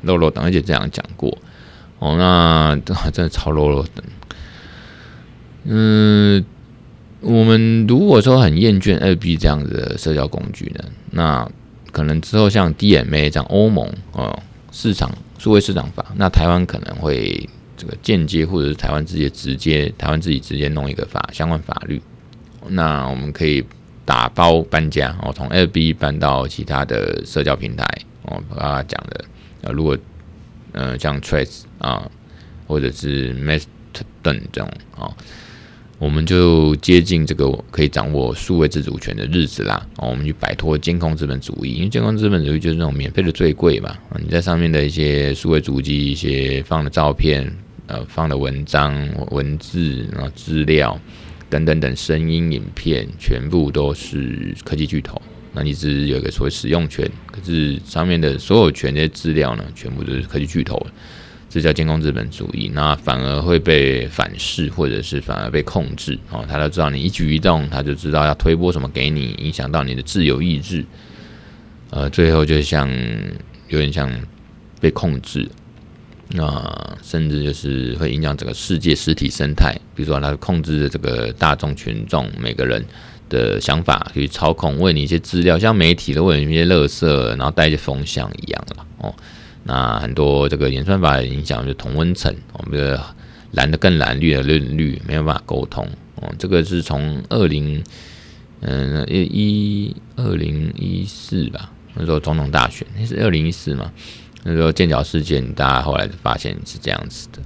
[0.02, 1.34] 落落等，而且这样讲过
[1.98, 2.76] 哦，那
[3.10, 4.04] 真的超落落等。
[5.64, 6.44] 嗯，
[7.22, 11.50] 我们如果说很厌倦二 B 这样的社交工具呢，那
[11.92, 14.38] 可能之后像 DMA 这样欧盟哦
[14.70, 22.02] 市场数位市场法，那台湾可能会这个间接或者是台湾直接直接台湾自己直接弄一个法相关法律，
[22.68, 23.64] 那我们可以
[24.10, 27.86] 打包搬家哦，从 L B 搬到其他的社交平台
[28.24, 29.24] 哦，刚刚讲的
[29.62, 29.96] 呃，如果
[30.72, 32.10] 呃像 Threads 啊
[32.66, 35.06] 或者是 Mastodon 这种啊。
[35.06, 35.14] 哦
[36.00, 39.86] 我们就接近这个可以掌握数位自主权的日子啦。
[39.98, 43.94] 哦，我们去摆脱监控资本主义，因为监控资本主义就是那种免费的最贵嘛。
[44.18, 47.54] 你在上面的一些数位足迹、一些放的照片、
[47.86, 48.96] 呃放的文章、
[49.30, 50.98] 文字、然后资料
[51.50, 55.20] 等等等声音、影片，全部都是科技巨头。
[55.52, 60.86] 那你只有一个所谓使用权，可是上面的所有权这些资料呢，全部都是科技巨头。
[61.48, 66.46] 这叫监控资本主义，那反而会被反噬，或者是反而被控制哦。
[66.48, 70.84] 他都知道你一举一动，他就知道要推播什么给你，影响到你的自由意志。
[71.90, 72.88] 呃，最后就像
[73.66, 74.08] 有点像
[74.80, 75.50] 被控制，
[76.32, 79.74] 那、甚至就是会影响整个世界实体生态。
[79.94, 82.84] 比如说，它控制这个大众群众每个人
[83.28, 89.14] 的想法去操控，喂你一些资料，像媒体都喂你一些垃圾，然后带一些风向一样了哦。
[89.64, 93.00] 那很多这个演算法的影响，就同温层，我们的
[93.52, 96.32] 蓝的更蓝，绿的绿绿，没有办法沟通哦。
[96.38, 97.82] 这个是从二零
[98.60, 103.92] 嗯一二零一四吧，那时候总统大选，那是二零一四嘛，
[104.44, 107.40] 那时候剑桥事件，大家后来发现是这样子的，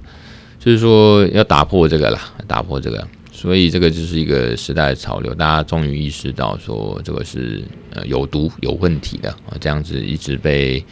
[0.59, 10.83] 就是说要打破这个啦，打破这个，所以这个就是一个时代的潮流，大家终于意识到说这个是呃有毒有问题的啊，这样子一直被。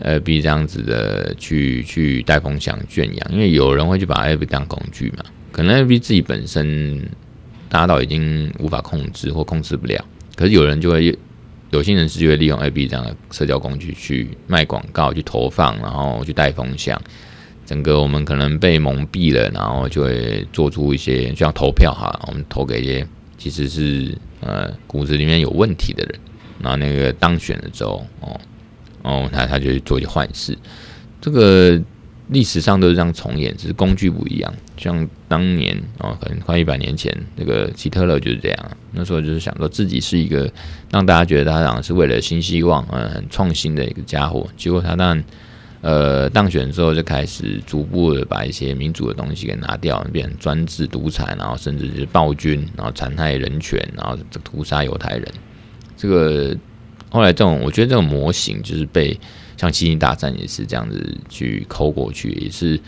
[0.00, 7.00] 呃，B 这样子的去去带风向圈养，因为有人会去把 A B 当工具嘛，可能 A B 自己本身
[7.68, 10.04] 大家到已经无法控制或控制不了，
[10.34, 11.16] 可是有人就会
[11.74, 17.00] 有心人士就会利用 A B 这样的社交工具去卖广告、去投放，然后去带风向，
[17.66, 23.06] 整个我们可能被蒙蔽了，然后就会做出一些就像投票哈，我们投给一些
[23.36, 26.20] 其实是呃骨子里面有问题的人，
[26.60, 28.40] 然后那个当选了之后哦。
[29.06, 30.56] 哦，他他就去做一些坏事，
[31.20, 31.78] 这个
[32.34, 34.54] 历史上都是这样重演，只是工具不一样。
[34.76, 38.70] 像当年哦，可能快一百年前，那个希特勒就是这样。
[38.90, 40.52] 那时候就是想说自己是一个
[40.90, 44.46] 让大家觉得他好像是为了新希望，嗯，很创新的一个家伙。
[44.56, 45.24] 结果他当
[45.80, 55.26] 呃当选之后，就开始逐步的把一些民主的东西给拿掉，变成专制独裁，然后甚至是暴君，然后残害人权，然后这屠杀犹太人。
[55.96, 56.54] 这个。
[57.10, 59.16] 后来这种，我觉得这种模型就是被
[59.56, 62.80] 像《星际大战》也是这样子去抠过去，也是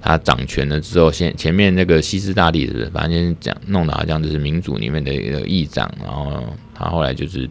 [0.00, 6.42] 他掌权了之后，先前面那个西斯大帝是反正讲弄得好像就是民主里面的一个议长，然后
[6.74, 7.48] 他后来就是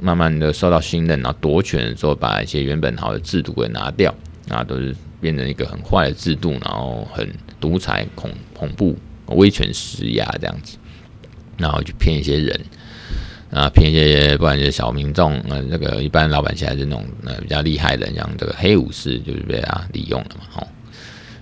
[0.00, 4.14] 慢慢的受到信任，然后夺权的时候，把一些原本好的制度给拿掉，
[4.48, 7.28] 啊，都是变成一个很坏的制度，然后很
[7.60, 10.76] 独裁、恐恐怖、威权施压这样子，
[11.56, 12.60] 然后去骗一些人。
[13.50, 20.68] 啊，骗一些不管是小民众，呃，这个一般老百姓还是那种呃比较厉害的，像这个黑武士，就是被他利用了嘛，吼。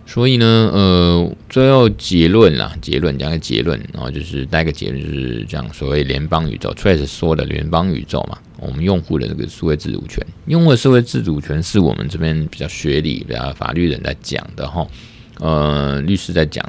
[0.06, 14.86] 所以呢，呃，最后结论啦，结论讲个结论，然后就是带个结论，就是讲所谓联邦宇宙，Threads 说的联邦宇宙嘛，我们用户的这个数位自主权，用户的数位自主权是我们这边比较学理、比较法律人在讲的，哈，
[15.40, 16.64] 呃，律师在讲。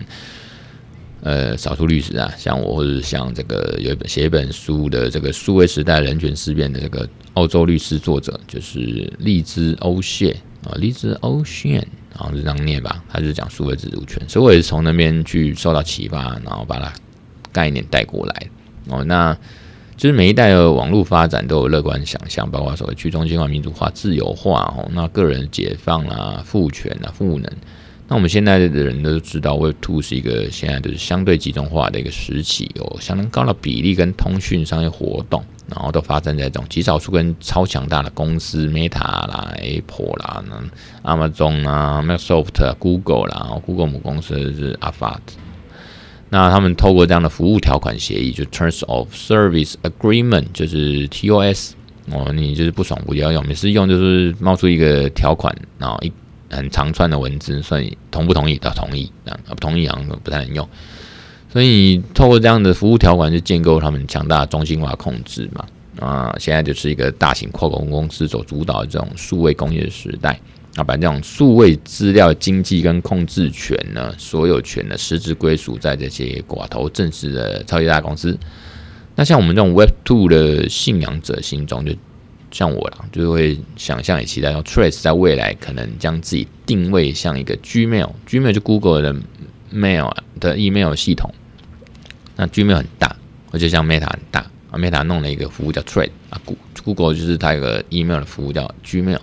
[1.28, 10.32] 呃，少数律师啊，像我，或者像这个有一本写一本书的这个数位时代人权思辨的这个澳洲律师作者，就是利兹欧谢
[10.64, 11.86] 啊，利兹欧谢，
[12.16, 16.94] 然后是这样念吧，他就讲数位自主权，所以我也是从那边去受到启发，然后把它
[17.52, 18.48] 概念带过来
[18.88, 19.04] 哦。
[19.04, 19.38] 那
[19.98, 27.52] 就是每一代的网络发展都有乐观想象，包括所谓去中心化、民主化、自由化哦，那个人解放啊、赋权啊、赋能。
[28.10, 40.42] 那我们现在的人都知道，Web Two 是一个现在就是相对集中化的一个时期，有相当高的比例跟通讯商业活动，然后都发生在这种极少数跟超强大的公司，Meta 啦、Apple 啦、
[41.04, 45.20] Amazon 啊、Microsoft、Google 啦，然后 Google 母公司是 Alphabet。
[46.30, 51.72] 那他们透过这样的服务条款协议，就 Terms of Service Agreement，就是 TOS，
[52.14, 56.10] 哦，你就是不爽不要用，每次用就是冒出一个条款，然后一。
[56.50, 60.68] 很长串的文字，所以同不同意都同意，这样不同意好像不太能用。
[61.52, 65.66] 所以透过这样的服务条款，去建构他们强大的中心化控制嘛。
[66.00, 70.40] 啊，现在就是一个大型跨国公司所主导的这种数位工业时代。
[70.76, 78.38] 啊，把这种数位资料经济跟控制权呢，所有权的实质归属在这些寡头正式的超级大公司。
[79.16, 81.92] 那像我们这种 Web Two 的信仰者心中，就
[82.52, 89.14] 像我啦，就会想象也期待，用 Threads 在未来可能将自己定位像一个 Gmail，Gmail 就 Google 的
[89.74, 91.34] Mail 的 email 系统。
[92.36, 93.16] 那 Gmail 很大，
[93.52, 94.40] 而且像 Meta 很大
[94.72, 96.40] 啊，Meta 弄了一个服务叫 Trade，啊
[96.84, 99.20] ，Google 就是它有个 email 的服务叫 Gmail。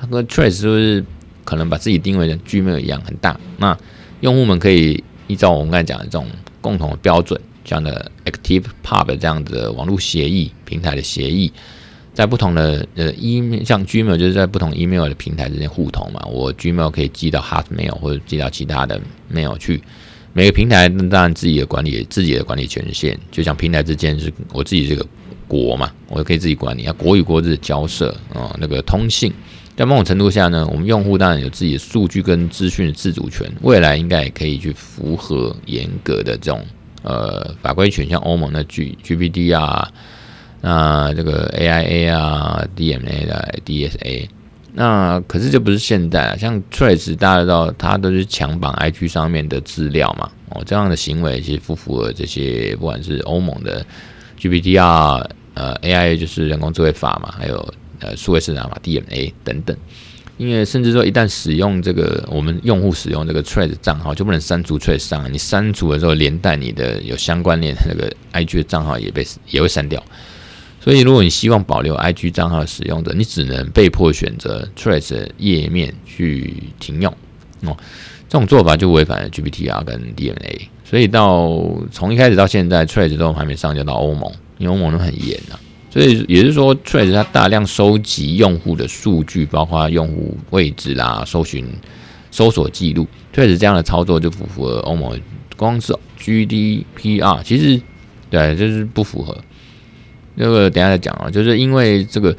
[0.00, 1.04] 它跟 Threads 是不是
[1.44, 3.38] 可能把自己定位成 Gmail 一样很大？
[3.56, 3.76] 那
[4.20, 6.26] 用户们可以依照我们刚才讲的这种
[6.60, 11.52] 共同的标准，这样的 Active Pub 这样的网络协议平台的协议，
[12.18, 16.20] 在不同的呃 email 像 Gmail 就是在不同 email 的平台之间互通嘛。
[16.28, 19.00] 我 Gmail 可以寄到 Hotmail 或者寄到其他的
[19.32, 19.80] mail 去。
[20.32, 25.06] 每个平台当然自己的管理自己的管理权限，就像平台之间是我自己这个
[25.46, 29.32] 国嘛，我可以自己管理啊，国与国之交涉啊，那个通信。
[29.76, 36.66] 在某种程度下呢，我们用户当然有自己的数据跟资讯的自主权，未来应该也可以去符合严格的这种
[37.04, 39.88] 呃法规权，像欧盟的 G GPD 啊，
[40.60, 44.28] 那这个 AIA 啊，DMA 的 DSA，
[44.74, 53.84] 那可是这不是现代啊，像 Threads 大家知道它都是强绑 IG 上面的资料嘛，哦，这样的行为其实不符合这些不管是欧盟的
[54.38, 54.80] GPD
[55.54, 57.74] 呃 AIA 就是人工智慧法嘛，还有。
[58.00, 59.76] 呃，数位市场嘛，DMA 等等，
[60.36, 65.26] 因为甚至说，一旦使用这个，我们用户使用这个 Threads 账号，就不能删除 Threads 账号。
[65.26, 70.00] 你删除的时候，连带你的有相关联那个 IG 的账号也被也会删掉。
[70.88, 77.12] 所以，如果你希望保留 IG 账号的使用者，你只能被迫选择 Threads 的页面去停用
[77.60, 77.76] 哦。
[78.26, 80.62] 这种做法就违反了 GDPR 跟 DMA。
[80.86, 81.62] 所以到
[81.92, 85.60] 从一开始到现在，Threads 都还没上交到欧盟，因为欧盟都很严啊。
[85.90, 91.66] 所以也是说，Threads 它大量收集用户的数据，包括用户位置啦、搜寻、
[92.30, 93.06] 搜索记录。
[93.34, 95.20] Trace 这样的操作就不符合欧盟，
[95.54, 97.78] 光是 GDPR，其实
[98.30, 99.36] 对，就是不符合。
[100.38, 102.34] 那个等下再讲啊，就是因为这个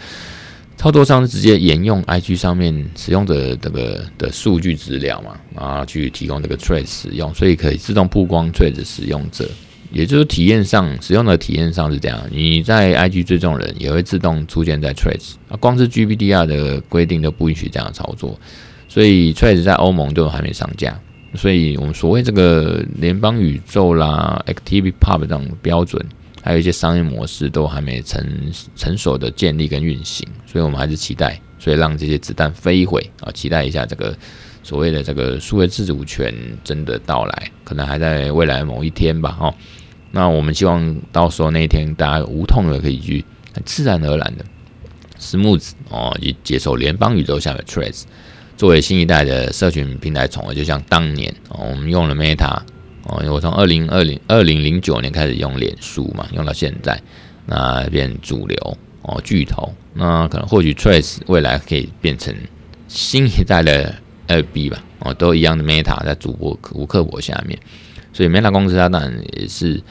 [0.77, 9.47] 操作上是直接沿用 IG 上面使用者这个的数据资料嘛，然后去提供这个 Trade 使用，所以可以自动曝光 Trade 使用者。
[9.91, 18.39] 也就是体验上，使用的体验上是这样，你在 IG 追踪人也会自动出现在 Trade，啊，光是 GDPR 的规定都不允许这样操作，
[18.87, 20.95] 所以 Trade 在欧盟都还没上架，
[21.33, 26.05] 所以我们所谓这个联邦宇宙啦、ActivePub 这种标准，
[26.41, 28.23] 还有一些商业模式都还没成
[28.75, 34.15] 成熟的建立跟运行，所以我们还是期待，所以让这些子弹飞一会啊，期待一下这个。
[34.61, 36.31] 所谓的这个数位自主权
[36.65, 39.35] 真的到来，可能还在未来某一天吧。
[39.39, 39.55] 哦，
[40.11, 43.23] 那我们希望到时候那一天，大家无痛的可以去
[43.53, 44.45] 很自然而然的
[45.17, 48.03] smooth 哦，去接受联邦宇宙下的 Threads
[48.57, 52.61] 作为新一代的社群平台宠儿，就像当年哦，我们用了 Meta
[53.09, 57.01] 哦，因为我从二零二零二零零九年开始用脸书嘛，用到现在，
[57.45, 62.33] 那变主流哦，巨头，那可能或许 Threads 未来可以变成
[62.87, 63.93] 新一代的。
[64.31, 67.57] 二 B 吧，哦，都一样的 Meta 在主播吴克伯下面，
[68.13, 69.81] 所以 Meta 公司它当然也是，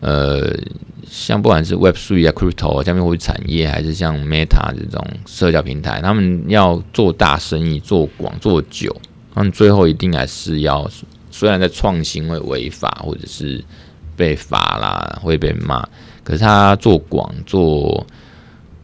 [0.00, 0.56] 呃，
[1.06, 8.96] 像不管是 Web3 啊、Crypto 啊、加密货币产业，还是像 Meta 这种社交平台，他们要做大生意、做广、做久，
[9.34, 10.90] 他们最后一定还是要，
[11.38, 13.64] 虽然在创新会违法或者是
[14.16, 15.88] 被罚啦，会被骂，
[16.24, 18.04] 可是他做广、做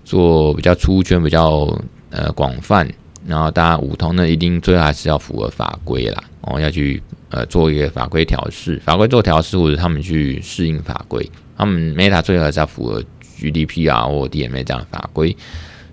[0.05, 1.77] 做比较出圈、比较
[2.11, 2.89] 呃广泛。
[3.27, 11.29] 然后大家五通呢，一定最后还是要符合法规啦，哦，要去呃做一个法规调试，法规做调试，或者他们去适应法规。
[11.57, 13.03] 他们 Meta 最后还是要符合
[13.41, 15.37] GDPR 或 DMA 这样的法规，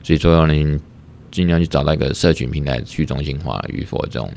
[0.03, 0.80] 所以最后呢，
[1.32, 4.32] 尽量去找到一个社群平台去中心化与否这种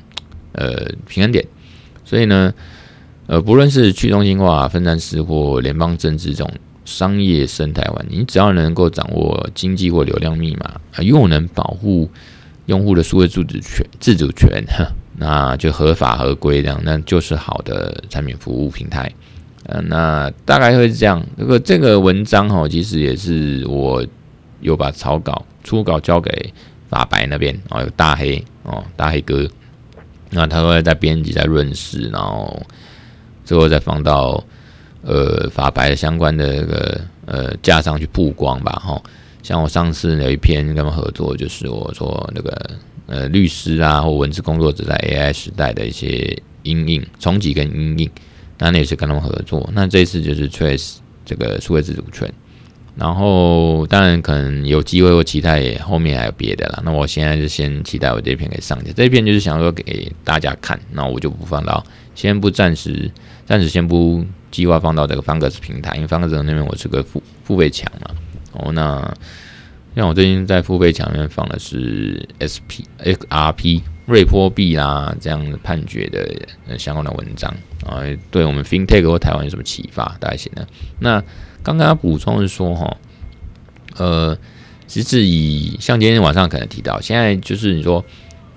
[0.52, 1.44] 呃平衡点。
[2.04, 2.52] 所以呢，
[3.26, 6.52] 呃，不论是去中心化、分散式或联邦政治这种
[6.84, 12.10] 商业生态环境，你只要能够掌握经济或流量密码，又能保护。
[12.66, 19.12] 用户的数位自主权、自主权，哈 那就合法合规这样，那就是好的产品服务平台。
[19.66, 21.22] 呃，那大概会是这样。
[21.36, 24.02] 这个这个文章哈，其实也是我
[24.62, 26.54] 有把草稿、初稿交给
[26.88, 29.46] 法白那边哦，有大黑哦，大黑哥，
[30.34, 32.60] 那他会在编辑、在润饰，然后
[33.44, 34.42] 最后再放到
[35.02, 39.00] 呃法白的相关的那个呃架上去曝光吧，哈。
[39.42, 42.70] 像我上次有一篇跟他们合作，就是我说那个
[43.06, 48.10] 呃律师啊或文字工作者在 AI 时代的一些阴影冲击跟阴影，
[48.58, 49.68] 那那也是跟他们合作。
[49.72, 52.32] 那这次就是 Trace 这个数位自主权
[52.96, 56.82] 然后当然可能有机会或期待后面还有别的啦。
[56.84, 61.84] 那我现在就先期待我这篇可以上架，这一篇就是想说给大家看，那我就不放到，
[62.14, 63.10] 先不暂时，
[63.44, 68.14] 暂时先不计划放到这个方格子平台，因为方格子那边我是个付付费墙嘛。
[68.52, 69.12] 哦，那
[69.96, 77.50] 像我最近在付费墙里面放的是 S P X R P 瑞波币啦这样的判决的相关的文章
[77.86, 80.16] 啊，对我们 FinTech 或台湾有什么启发？
[80.20, 80.66] 大家写呢？
[81.00, 81.22] 那
[81.62, 82.96] 刚刚补充是说哈，
[83.96, 84.36] 呃，
[84.86, 88.04] 其实以像今天晚上可能提到，现在就是你说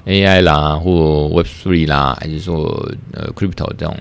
[0.06, 3.98] AI 啦，或 Web Three 啦，还是说呃 Crypto 这种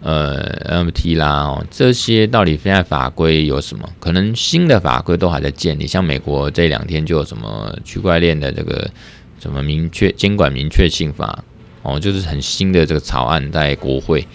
[0.00, 3.88] 呃 M T 啦，哦，这些到底现在法规有什么？
[3.98, 8.88] 可能新的法规都还在建立，像美国这两天就有什么区块链的这个
[9.44, 11.44] 什么明确监管明确性法
[11.82, 14.26] 哦，就是很新的这个草案在国会，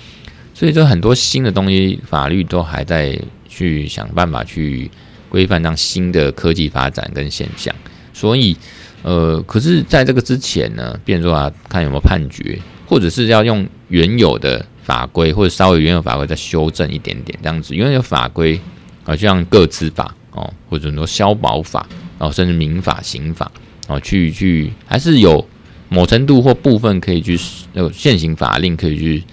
[0.53, 3.19] 所以说很多新的东西法律都还在。
[3.51, 4.89] 去想办法去
[5.27, 7.75] 规范让新的科技发展跟现象，
[8.13, 8.55] 所以
[9.01, 12.57] 呃，可是在这个之前呢，变成说啊，看有没有判决，
[12.87, 18.57] 或者是要用原有的法规，或者稍微原有法规再修正一点点这样子，原有法规
[19.03, 21.85] 啊，就像个资法哦，或者说消保法
[22.19, 23.51] 哦，甚至民法、刑法
[23.89, 25.45] 哦，去去还是有
[25.89, 27.37] 某程度或部分可以去
[27.73, 29.23] 有现行法令可以去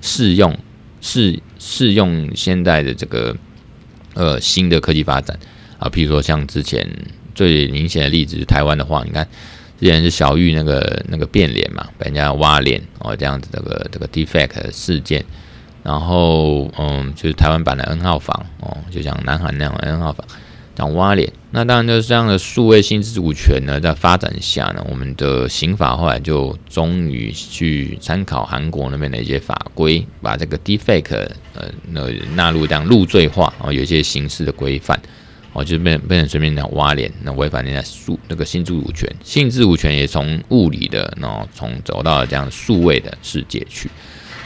[0.00, 0.58] 适用
[1.02, 3.36] 适适用现在的这个。
[4.16, 5.36] 呃，新的科技发展
[5.76, 6.88] 啊，譬如说像之前
[7.34, 9.26] 最明显的例子，台湾的话，你看
[9.80, 15.24] 之前是小玉那个那个变脸嘛，被人家挖脸哦，这样子这个这个 defect 事件，
[15.82, 20.24] 然后嗯，就是台湾版的 N 号房哦，就像南韩那样 N 号房。
[20.74, 35.00] 讲挖脸，那当然就是这样的数位性自主权呢，在发展下呢，我们的刑法后来就终于去参考韩国那边的一些法规，把这个 defake 呃那纳入这样入罪化，哦有一些刑事的规范，
[35.52, 43.88] 哦，就变变成随便讲挖脸，那违反人家数那个性自主权，性自主权也从物理的，然后从走到了这样数位的世界去。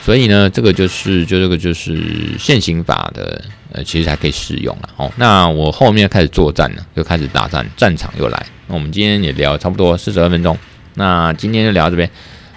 [0.04, 2.02] 所以呢，这个就是就这个就是
[2.38, 3.42] 现行法的，
[3.72, 4.88] 呃，其实还可以使用了。
[4.96, 8.46] 哦，那我后面开始作战了，又开始打战，战场又来。
[8.66, 10.56] 那我们今天也聊差不多四十二分钟，
[10.94, 12.10] 那今天就聊到这边。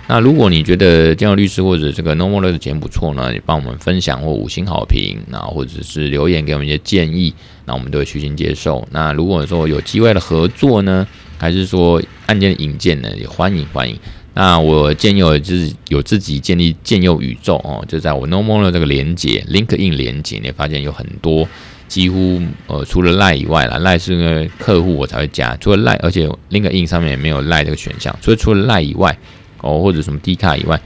[0.08, 7.34] 那如果你觉得建佑律师或者这个 No More 的节目不错呢，你帮我们分享或五星好评，那或者是留言给我们一些建议，
[7.66, 8.86] 那我们都会虚心接受。
[8.92, 11.08] 那如果说有机会的合作呢，
[11.38, 13.98] 还是说案件的引荐呢，也欢迎欢迎。
[14.34, 21.46] 那我建佑就是有自己建立建佑宇宙哦，就在我 Nomo 的这个连接 link in 连接，你发现有很多
[21.90, 29.18] 几乎呃除了赖以外啦赖是因为客户我才会加，除了赖而且 link in 上面也没有赖这个选项，所以除了赖以外
[29.60, 30.80] 哦，或者什么 D 卡以外，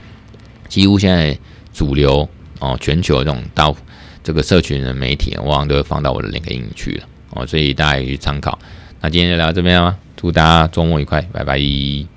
[0.68, 1.38] 几乎现在
[1.72, 2.28] 主流
[2.58, 3.76] 哦全球这种到
[4.24, 8.58] 这个社群的媒体，往往都会放到我的 link in 去了哦，所以大家也去参考。
[9.00, 9.96] 那今天就聊到这边了？
[10.16, 12.15] 祝大家周末愉快，拜拜。